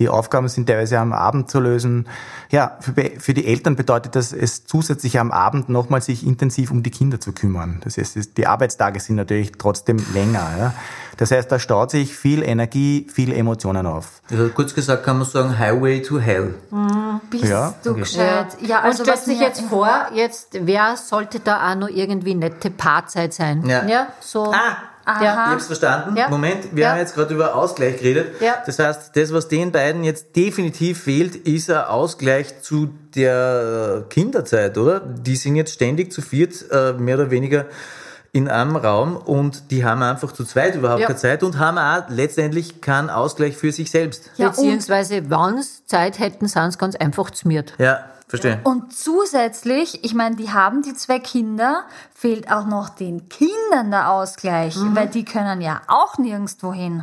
[0.00, 2.08] Die Aufgaben sind teilweise am Abend zu lösen.
[2.50, 6.82] Ja, für, für die Eltern bedeutet das, es zusätzlich am Abend nochmal sich intensiv um
[6.82, 7.80] die Kinder zu kümmern.
[7.84, 10.48] Das heißt, die Arbeitstage sind natürlich trotzdem länger.
[10.58, 10.74] Ja.
[11.18, 14.22] Das heißt, da staut sich viel Energie, viel Emotionen auf.
[14.30, 16.54] Also kurz gesagt kann man sagen, Highway to Hell.
[17.30, 18.00] Bist Ja, du okay.
[18.00, 18.46] gescheit?
[18.62, 22.70] Ja, also was sich mir- jetzt vor, jetzt, wer sollte da auch noch irgendwie nette
[22.70, 23.64] Paarzeit sein?
[23.66, 24.08] Ja.
[24.20, 24.50] so.
[24.50, 24.78] Ah,
[25.16, 25.44] Aha.
[25.46, 26.16] Ich hab's verstanden.
[26.16, 26.28] Ja.
[26.28, 26.90] Moment, wir Ja.
[26.90, 28.40] haben jetzt gerade über Ausgleich geredet.
[28.40, 28.54] Ja.
[28.66, 34.08] Das heißt, das, was den beiden jetzt definitiv fehlt, ist ein Ausgleich zu der äh,
[34.12, 35.00] Kinderzeit, oder?
[35.00, 37.66] Die sind jetzt ständig zu viert, äh, mehr oder weniger
[38.32, 41.06] in einem Raum und die haben einfach zu zweit überhaupt Ja.
[41.08, 44.30] keine Zeit und haben auch letztendlich keinen Ausgleich für sich selbst.
[44.36, 47.74] Ja, Beziehungsweise, wenn sie Zeit hätten, sind sie ganz einfach zmiert.
[47.78, 48.60] Ja, verstehe.
[48.62, 51.82] Und zusätzlich, ich meine, die haben die zwei Kinder,
[52.14, 57.02] fehlt auch noch den Kindern der Ausgleich, weil die können ja auch nirgendwo hin.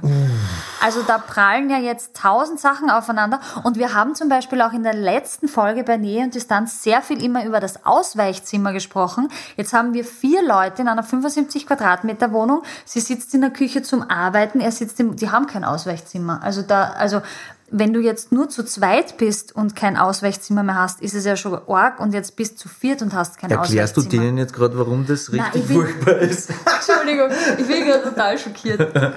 [0.82, 3.42] Also da prallen ja jetzt tausend Sachen aufeinander.
[3.64, 7.02] Und wir haben zum Beispiel auch in der letzten Folge bei Nähe und Distanz sehr
[7.02, 9.30] viel immer über das Ausweichzimmer gesprochen.
[9.58, 12.64] Jetzt haben wir vier Leute in einer 75 Quadratmeter Wohnung.
[12.86, 16.42] Sie sitzt in der Küche zum Arbeiten, er sitzt im, die haben kein Ausweichzimmer.
[16.42, 17.22] Also da, also
[17.70, 21.36] wenn du jetzt nur zu zweit bist und kein Ausweichzimmer mehr hast, ist es ja
[21.36, 24.24] schon arg und jetzt bist du zu viert und hast kein Erklärst du Ausweichzimmer.
[24.24, 26.50] denen jetzt gerade, warum das Nein, richtig ich bin- furchtbar ist?
[26.88, 29.14] Entschuldigung, ich bin gerade total schockiert.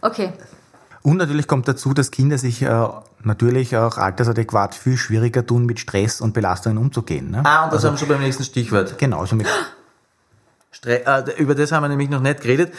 [0.00, 0.32] Okay.
[1.02, 2.88] Und natürlich kommt dazu, dass Kinder sich äh,
[3.22, 7.30] natürlich auch altersadäquat viel schwieriger tun, mit Stress und Belastungen umzugehen.
[7.30, 7.42] Ne?
[7.44, 8.98] Ah, und das haben wir schon beim nächsten Stichwort.
[8.98, 9.46] Genau, so mit
[11.38, 12.72] über das haben wir nämlich noch nicht geredet.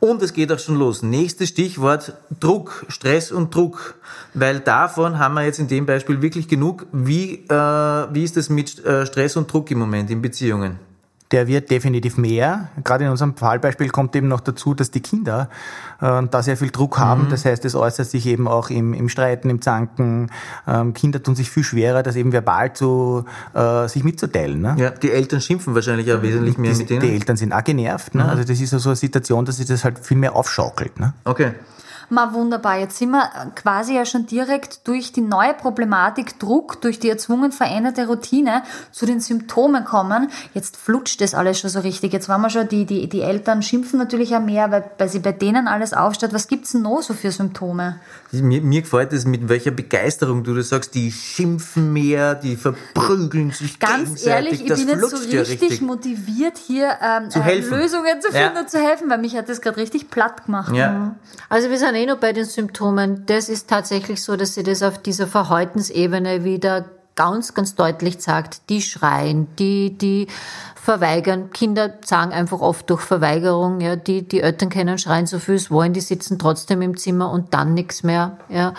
[0.00, 1.02] Und es geht auch schon los.
[1.02, 3.94] Nächstes Stichwort Druck, Stress und Druck.
[4.34, 6.86] Weil davon haben wir jetzt in dem Beispiel wirklich genug.
[6.92, 7.54] Wie, äh,
[8.12, 10.78] wie ist es mit äh, Stress und Druck im Moment in Beziehungen?
[11.30, 12.68] Der wird definitiv mehr.
[12.84, 15.48] Gerade in unserem Fallbeispiel kommt eben noch dazu, dass die Kinder
[16.00, 17.28] äh, da sehr viel Druck haben.
[17.30, 20.30] Das heißt, es äußert sich eben auch im, im Streiten, im Zanken.
[20.66, 24.60] Ähm, Kinder tun sich viel schwerer, das eben verbal zu äh, sich mitzuteilen.
[24.60, 24.76] Ne?
[24.78, 27.00] Ja, die Eltern schimpfen wahrscheinlich auch wesentlich mehr die, mit denen.
[27.00, 28.14] die Eltern sind auch genervt.
[28.14, 28.24] Ne?
[28.24, 31.00] Also das ist so eine Situation, dass sich das halt viel mehr aufschaukelt.
[31.00, 31.14] Ne?
[31.24, 31.52] Okay.
[32.10, 32.78] Mal wunderbar.
[32.78, 37.52] Jetzt sind wir quasi ja schon direkt durch die neue Problematik Druck, durch die erzwungen
[37.52, 38.62] veränderte Routine
[38.92, 40.28] zu den Symptomen kommen.
[40.52, 42.12] Jetzt flutscht das alles schon so richtig.
[42.12, 45.20] Jetzt waren wir schon, die, die, die Eltern schimpfen natürlich auch mehr, weil, weil sie
[45.20, 46.32] bei denen alles aufsteht.
[46.34, 48.00] Was gibt's denn noch so für Symptome?
[48.32, 50.94] Mir, mir gefällt es, mit welcher Begeisterung du das sagst.
[50.94, 55.80] Die schimpfen mehr, die verprügeln sich Ganz ehrlich, ich das bin jetzt so ja richtig,
[55.80, 57.58] motiviert, hier ähm, Zu äh.
[57.58, 58.44] Lösungen zu Ja.
[58.44, 60.74] finden und zu helfen, weil mich hat das gerade richtig platt gemacht.
[60.74, 61.14] Ja.
[61.48, 63.24] Also wir sind eh noch bei den Symptomen.
[63.26, 68.68] Das ist tatsächlich so, dass sie das auf dieser Verhaltensebene wieder ganz, ganz deutlich sagt.
[68.68, 70.26] Die schreien, die, die
[70.74, 71.50] verweigern.
[71.50, 75.70] Kinder sagen einfach oft durch Verweigerung, ja, die, die Eltern können schreien, so viel es
[75.70, 78.74] wollen, die sitzen trotzdem im Zimmer und dann nichts mehr, ja.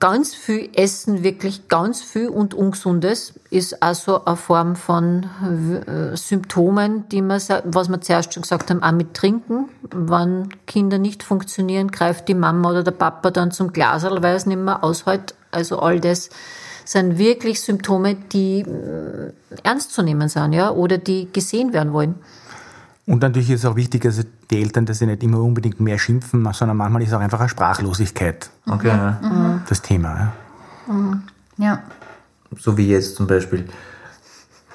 [0.00, 5.24] Ganz viel Essen, wirklich ganz viel und Ungesundes ist also eine Form von
[5.86, 9.68] äh, Symptomen, die man, was wir zuerst schon gesagt haben, auch mit Trinken.
[9.94, 14.46] Wenn Kinder nicht funktionieren, greift die Mama oder der Papa dann zum Glaserl, weil es
[14.46, 15.34] nicht mehr aushält.
[15.52, 16.30] Also all das
[16.84, 22.16] sind wirklich Symptome, die äh, ernst zu nehmen sind, ja, oder die gesehen werden wollen.
[23.10, 25.98] Und natürlich ist es auch wichtig, dass die Eltern, dass sie nicht immer unbedingt mehr
[25.98, 29.60] schimpfen, sondern manchmal ist auch einfach eine Sprachlosigkeit Okay, ja.
[29.68, 30.32] das Thema.
[30.88, 31.20] Ja.
[31.56, 31.82] Ja.
[32.56, 33.68] So wie jetzt zum Beispiel.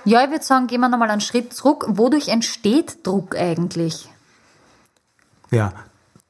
[0.03, 1.85] Ja, ich würde sagen, gehen wir nochmal einen Schritt zurück.
[1.87, 4.09] Wodurch entsteht Druck eigentlich?
[5.49, 5.71] Ja,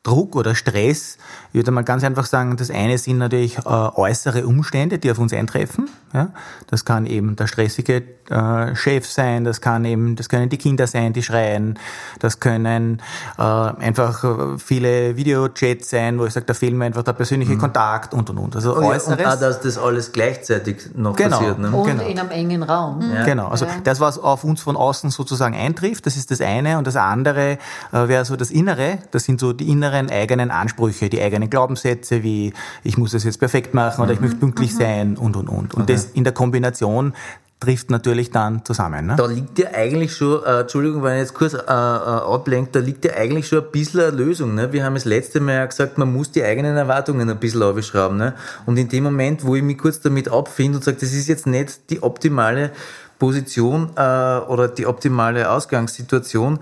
[0.06, 1.18] Druck oder Stress,
[1.50, 5.18] ich würde mal ganz einfach sagen, das eine sind natürlich äh, äußere Umstände, die auf
[5.18, 5.90] uns eintreffen.
[6.14, 6.30] Ja?
[6.68, 10.88] Das kann eben der stressige äh, Chef sein, das kann eben, das können die Kinder
[10.88, 11.78] sein, die schreien,
[12.20, 13.02] das können
[13.38, 17.58] äh, einfach äh, viele Videochats sein, wo ich sage, da fehlt mir einfach der persönliche
[17.58, 18.56] Kontakt und und und.
[18.56, 19.26] Also Oh ja, und äußeres.
[19.26, 21.38] auch, dass das alles gleichzeitig noch Genau.
[21.38, 21.60] passiert.
[21.60, 21.72] Ne?
[21.72, 22.04] Und Genau.
[22.06, 23.02] in einem engen Raum.
[23.26, 26.88] Genau, also das, was auf uns von außen sozusagen eintrifft, das ist das eine und
[26.88, 27.58] das andere
[27.92, 32.24] äh, wäre so das Innere, das sind so die inneren eigenen Ansprüche, die eigenen Glaubenssätze,
[32.24, 35.74] wie ich muss das jetzt perfekt machen oder ich möchte pünktlich sein und und und.
[35.74, 37.14] Und das in der Kombination
[37.60, 39.08] trifft natürlich dann zusammen.
[39.08, 39.16] Ne?
[39.16, 42.80] Da liegt ja eigentlich schon, äh, Entschuldigung, wenn ich jetzt kurz äh, äh, ablenkt, da
[42.80, 44.56] liegt ja eigentlich schon ein bisschen eine Lösung.
[44.56, 44.74] Ne?
[44.74, 48.18] Wir haben das letzte Mal ja gesagt, man muss die eigenen Erwartungen ein bisschen aufschrauben.
[48.18, 48.34] Ne?
[48.66, 51.48] Und in dem Moment, wo ich mich kurz damit abfinde und sage, das ist jetzt
[51.48, 52.72] nicht die optimale
[53.20, 56.60] Position äh, oder die optimale Ausgangssituation,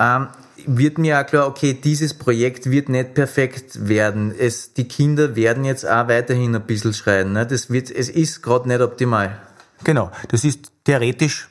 [0.00, 0.28] ähm,
[0.66, 4.34] wird mir auch klar, okay, dieses Projekt wird nicht perfekt werden.
[4.36, 7.32] Es, die Kinder werden jetzt auch weiterhin ein bisschen schreien.
[7.32, 7.46] Ne?
[7.46, 9.38] Das wird, es ist gerade nicht optimal.
[9.84, 11.48] Genau, das ist theoretisch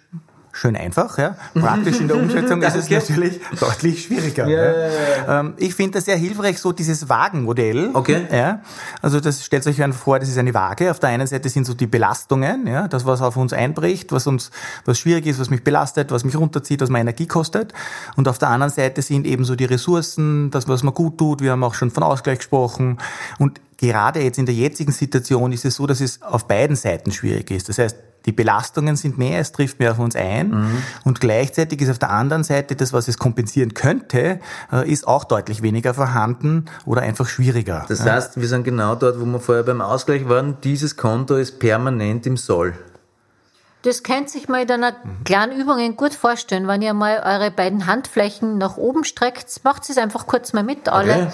[0.54, 1.18] schön einfach.
[1.18, 1.36] Ja.
[1.54, 4.48] Praktisch in der Umsetzung ist es natürlich deutlich schwieriger.
[4.48, 7.92] Ja, ja, Ähm, ich finde das sehr hilfreich, so dieses Wagenmodell.
[7.94, 8.28] Okay.
[8.32, 8.62] Ja.
[9.02, 10.92] Also das stellt euch einfach vor, das ist eine Waage.
[10.92, 14.28] Auf der einen Seite sind so die Belastungen, ja, das, was auf uns einbricht, was
[14.28, 14.52] uns,
[14.86, 17.74] was schwierig ist, was mich belastet, was mich runterzieht, was mir Energie kostet.
[18.16, 21.42] Und auf der anderen Seite sind eben so die Ressourcen, das, was mir gut tut.
[21.42, 22.98] Wir haben auch schon von Ausgleich gesprochen.
[23.40, 27.12] Und gerade jetzt in der jetzigen Situation ist es so, dass es auf beiden Seiten
[27.12, 27.70] schwierig ist.
[27.70, 31.90] Das heißt, die Belastungen sind mehr, es trifft mehr auf uns ein und gleichzeitig ist
[31.90, 34.40] auf der anderen Seite das, was es kompensieren könnte,
[34.72, 37.86] äh, ist auch deutlich weniger vorhanden oder einfach schwieriger.
[37.88, 40.58] Das heißt, wir sind genau dort, wo wir vorher beim Ausgleich waren.
[40.64, 42.74] Dieses Konto ist permanent im Soll.
[43.84, 44.94] Das könnt sich mal in einer
[45.26, 49.64] kleinen Übung gut vorstellen, wenn ihr mal eure beiden Handflächen nach oben streckt.
[49.64, 51.14] Macht es einfach kurz mal mit, alle.
[51.14, 51.28] Okay.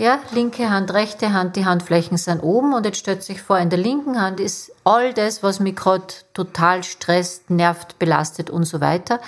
[0.00, 3.68] Ja, linke Hand, rechte Hand, die Handflächen sind oben und jetzt stellt sich vor, in
[3.68, 8.80] der linken Hand ist all das, was mich gerade total stresst, nervt, belastet und so
[8.80, 9.20] weiter.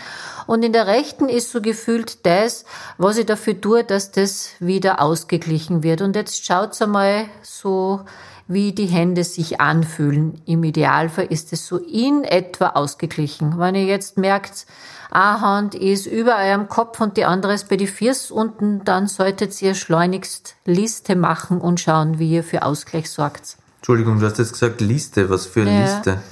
[0.46, 2.64] Und in der rechten ist so gefühlt das,
[2.98, 6.02] was ich dafür tue, dass das wieder ausgeglichen wird.
[6.02, 8.00] Und jetzt schaut's einmal so,
[8.48, 10.40] wie die Hände sich anfühlen.
[10.46, 13.58] Im Idealfall ist es so in etwa ausgeglichen.
[13.58, 14.66] Wenn ihr jetzt merkt,
[15.10, 19.06] eine Hand ist über eurem Kopf und die andere ist bei die Füße unten, dann
[19.06, 23.56] solltet ihr schleunigst Liste machen und schauen, wie ihr für Ausgleich sorgt.
[23.78, 25.28] Entschuldigung, du hast jetzt gesagt Liste.
[25.28, 25.94] Was für eine Ja.
[25.96, 26.22] Liste?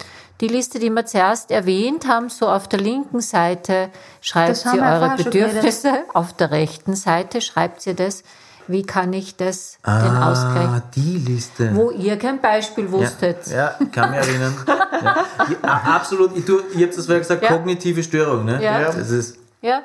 [0.40, 3.90] Die Liste, die wir zuerst erwähnt haben, so auf der linken Seite
[4.22, 8.22] schreibt ihr eure Bedürfnisse, auf der rechten Seite schreibt ihr das,
[8.66, 11.74] wie kann ich das, den Ausgleich, Ah, die Liste.
[11.74, 13.48] wo ihr kein Beispiel wusstet.
[13.48, 14.54] Ja, ja, kann mich erinnern.
[15.02, 15.24] ja.
[15.62, 16.36] Ja, absolut.
[16.36, 17.48] Ich, tu, ich habe das vorher gesagt, Ja.
[17.48, 18.44] kognitive Störung.
[18.44, 18.62] Ne?
[18.62, 18.92] Ja.
[18.92, 19.82] Das ist, Ja,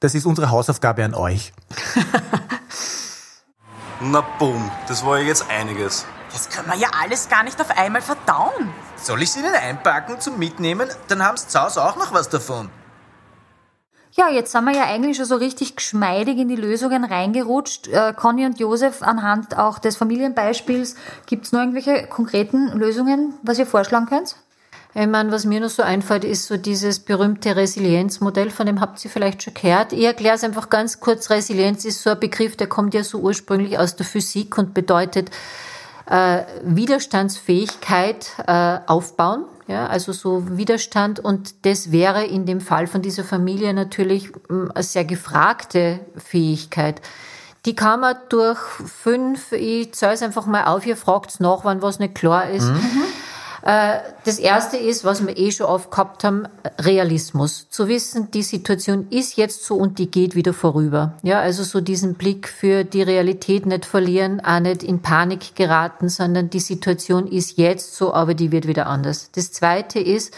[0.00, 1.52] Das ist unsere Hausaufgabe an euch.
[4.00, 6.06] Na boom, das war ja jetzt einiges.
[6.32, 8.72] Das können wir ja alles gar nicht auf einmal verdauen.
[8.96, 10.88] soll ich sie denn einpacken zum Mitnehmen?
[11.08, 12.70] Dann haben sie zu Hause auch noch was davon.
[14.14, 17.88] Ja, jetzt sind wir ja eigentlich schon so richtig geschmeidig in die Lösungen reingerutscht.
[17.88, 23.58] Äh, Conny und Josef, anhand auch des Familienbeispiels, gibt es noch irgendwelche konkreten Lösungen, was
[23.58, 24.36] ihr vorschlagen könnt?
[24.94, 29.02] Ich meine, was mir noch so einfällt, ist so dieses berühmte Resilienzmodell, von dem habt
[29.02, 29.94] ihr vielleicht schon gehört.
[29.94, 31.30] Ich erkläre es einfach ganz kurz.
[31.30, 35.30] Resilienz ist so ein Begriff, der kommt ja so ursprünglich aus der Physik und bedeutet
[36.06, 39.44] äh, Widerstandsfähigkeit äh, aufbauen.
[39.68, 44.72] Ja, also so Widerstand und das wäre in dem Fall von dieser Familie natürlich mm,
[44.74, 47.00] eine sehr gefragte Fähigkeit.
[47.64, 51.80] Die kann man durch fünf, ich zähle es einfach mal auf, ihr fragt nach, wann
[51.80, 52.68] was nicht klar ist.
[52.68, 52.74] Äh,
[53.62, 56.48] Das erste ist, was wir eh schon oft gehabt haben,
[56.80, 57.68] Realismus.
[57.70, 61.14] Zu wissen, die Situation ist jetzt so und die geht wieder vorüber.
[61.22, 66.08] Ja, also so diesen Blick für die Realität nicht verlieren, auch nicht in Panik geraten,
[66.08, 69.30] sondern die Situation ist jetzt so, aber die wird wieder anders.
[69.32, 70.34] Das zweite ist,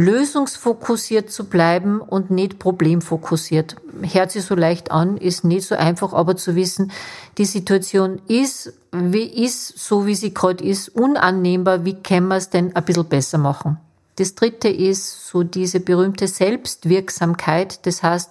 [0.00, 3.76] lösungsfokussiert zu bleiben und nicht problemfokussiert.
[4.00, 6.90] Hört sich so leicht an, ist nicht so einfach, aber zu wissen,
[7.38, 12.50] die Situation ist, wie ist, so wie sie gerade ist, unannehmbar, wie können wir es
[12.50, 13.78] denn ein bisschen besser machen?
[14.16, 17.86] Das dritte ist so diese berühmte Selbstwirksamkeit.
[17.86, 18.30] Das heißt,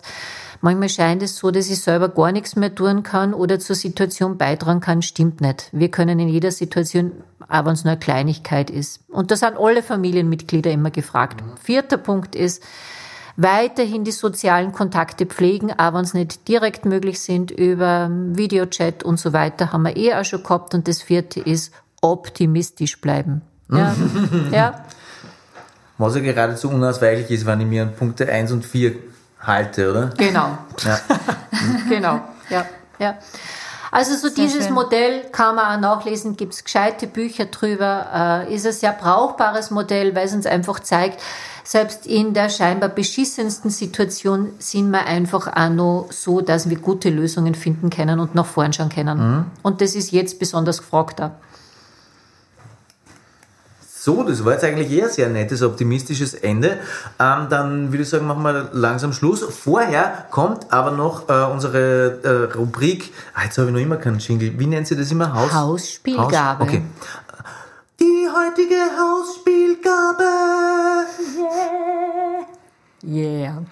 [0.61, 4.37] manchmal scheint es so, dass ich selber gar nichts mehr tun kann oder zur Situation
[4.37, 5.01] beitragen kann.
[5.01, 5.69] Stimmt nicht.
[5.71, 7.11] Wir können in jeder Situation,
[7.47, 9.01] auch wenn es nur eine Kleinigkeit ist.
[9.09, 11.43] Und da sind alle Familienmitglieder immer gefragt.
[11.61, 12.63] Vierter Punkt ist,
[13.35, 19.17] weiterhin die sozialen Kontakte pflegen, auch wenn es nicht direkt möglich sind, über Videochat und
[19.17, 20.73] so weiter, haben wir eh auch schon gehabt.
[20.73, 23.41] Und das vierte ist, optimistisch bleiben.
[23.71, 23.95] Ja,
[24.51, 24.85] ja.
[25.97, 28.93] Was ja geradezu unausweichlich ist, wenn ich mir an Punkte 1 und 4
[29.41, 30.09] halte, oder?
[30.17, 30.57] Genau.
[30.83, 30.99] Ja.
[31.89, 32.21] genau.
[32.49, 32.65] Ja,
[32.99, 33.17] ja.
[33.91, 34.73] Also so dieses schön.
[34.73, 39.71] Modell kann man auch nachlesen, gibt es gescheite Bücher drüber, äh, ist ein sehr brauchbares
[39.71, 41.21] Modell, weil es uns einfach zeigt,
[41.63, 47.09] selbst in der scheinbar beschissensten Situation sind wir einfach auch noch so, dass wir gute
[47.09, 49.45] Lösungen finden können und nach vorn schauen können.
[49.63, 51.21] Und das ist jetzt besonders gefragt.
[51.21, 51.31] Auch.
[54.01, 56.77] So, das war jetzt eigentlich eher sehr nettes, optimistisches Ende.
[57.19, 59.43] Ähm, dann würde ich sagen, machen wir langsam Schluss.
[59.43, 63.11] Vorher kommt aber noch äh, unsere äh, Rubrik.
[63.33, 64.57] Ah, jetzt habe ich noch immer keinen Jingle.
[64.57, 65.33] Wie nennt sie das immer?
[65.33, 66.63] Haus Hausspielgabe.
[66.63, 66.67] Haus?
[66.69, 66.83] Okay.
[67.99, 70.23] Die heutige Hausspielgabe.
[73.03, 73.63] Yeah.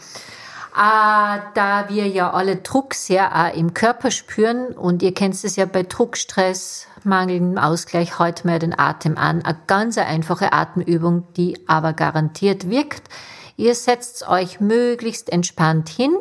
[0.76, 5.56] Äh, da wir ja alle Druck sehr auch im Körper spüren und ihr kennt es
[5.56, 9.42] ja bei Druck, Stress, mangelndem Ausgleich, heute mal den Atem an.
[9.44, 13.10] Eine ganz einfache Atemübung, die aber garantiert wirkt.
[13.56, 16.16] Ihr setzt euch möglichst entspannt hin,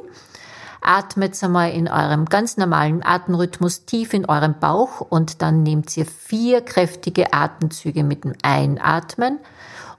[0.80, 6.06] atmet einmal in eurem ganz normalen Atemrhythmus tief in eurem Bauch und dann nehmt ihr
[6.06, 9.40] vier kräftige Atemzüge mit dem Einatmen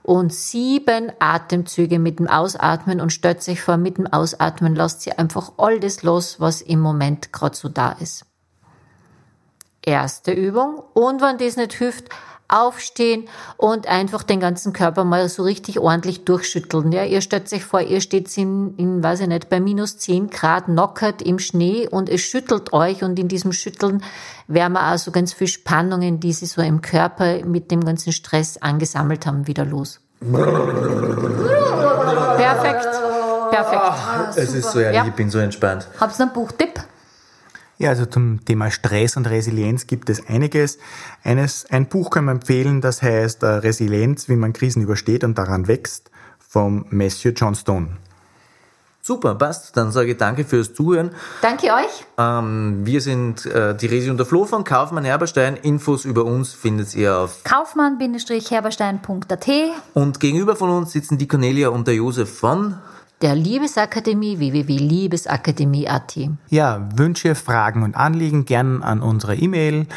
[0.02, 5.12] und sieben Atemzüge mit dem Ausatmen und stellt sich vor, mit dem Ausatmen lasst sie
[5.12, 8.27] einfach all das los, was im Moment gerade so da ist.
[9.82, 10.82] Erste Übung.
[10.94, 12.08] Und wenn das nicht hilft,
[12.50, 16.92] aufstehen und einfach den ganzen Körper mal so richtig ordentlich durchschütteln.
[16.92, 20.30] Ja, ihr stellt euch vor, ihr steht in, in, weiß ich nicht, bei minus 10
[20.30, 24.02] Grad knockert im Schnee und es schüttelt euch und in diesem Schütteln
[24.46, 28.12] werden wir auch so ganz viel Spannungen, die sie so im Körper mit dem ganzen
[28.12, 30.00] Stress angesammelt haben, wieder los.
[32.36, 32.88] Perfekt.
[33.50, 33.82] Perfekt.
[33.82, 35.06] Ah, es ist so ehrlich, Ja.
[35.06, 35.86] ich bin so entspannt.
[36.00, 36.80] Habt ihr einen Buchtipp?
[37.78, 40.78] Ja, also zum Thema Stress und Resilienz gibt es einiges.
[41.22, 45.38] Eines, ein Buch kann man empfehlen, das heißt äh, Resilienz, wie man Krisen übersteht und
[45.38, 46.10] daran wächst,
[46.40, 47.90] vom Matthew John Stone.
[49.00, 49.76] Super, passt.
[49.76, 51.12] Dann sage ich danke fürs Zuhören.
[51.40, 52.04] Danke euch.
[52.18, 55.56] Ähm, wir sind äh, die Resi und der Flo von Kaufmann Herberstein.
[55.56, 57.42] Infos über uns findet ihr auf.
[57.44, 59.48] Kaufmann-herberstein.at
[59.94, 62.76] Und gegenüber von uns sitzen die Cornelia und der Josef von.
[63.20, 66.16] Der Liebesakademie www.liebesakademie.at.
[66.50, 69.88] Ja, Wünsche, Fragen und Anliegen gern an unsere E-Mail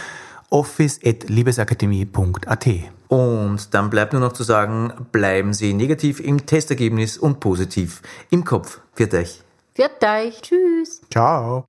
[0.49, 2.67] office.liebesakademie.at.
[3.07, 8.43] Und dann bleibt nur noch zu sagen, bleiben Sie negativ im Testergebnis und positiv im
[8.43, 8.81] Kopf.
[8.93, 9.43] Für euch.
[9.75, 10.41] Viert euch.
[10.41, 11.01] Tschüss.
[11.11, 11.65] Ciao.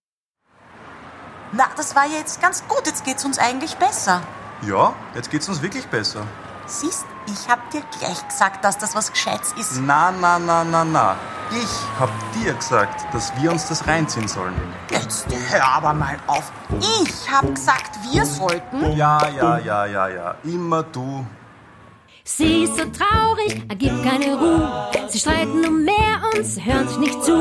[1.52, 2.86] Na, das war ja jetzt ganz gut.
[2.86, 4.22] Jetzt geht's uns eigentlich besser.
[4.66, 6.26] Ja, jetzt geht's uns wirklich besser.
[6.66, 9.80] Siehst, ich hab dir gleich gesagt, dass das was Gescheites ist.
[9.80, 11.16] Na, na, na, na, na.
[11.50, 14.54] Ich hab dir gesagt, dass wir uns das reinziehen sollen.
[14.90, 16.50] Jetzt hör aber mal auf.
[16.80, 18.96] Ich hab gesagt, wir sollten.
[18.96, 20.34] Ja, ja, ja, ja, ja.
[20.44, 21.26] Immer du.
[22.24, 24.90] Sie ist so traurig, er gibt keine Ruhe.
[25.08, 27.36] Sie streiten um mehr und sie hören sich nicht zu.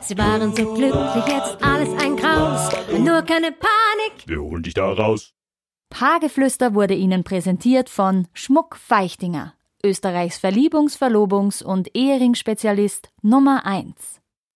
[0.00, 2.70] Sie waren so glücklich, jetzt alles ein Graus.
[2.96, 4.26] Nur keine Panik.
[4.26, 5.32] Wir holen dich da raus.
[5.90, 14.19] Paargeflüster wurde Ihnen präsentiert von Schmuck Feichtinger, Österreichs Verliebungs-, Verlobungs- und Ehering-Spezialist Nummer 1.